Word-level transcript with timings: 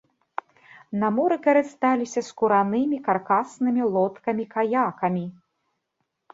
На 1.03 1.07
моры 1.17 1.37
карысталіся 1.47 2.21
скуранымі 2.29 2.97
каркаснымі 3.11 3.83
лодкамі-каякамі. 3.93 5.25